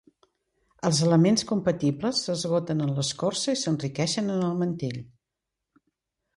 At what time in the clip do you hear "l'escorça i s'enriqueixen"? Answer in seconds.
2.97-4.35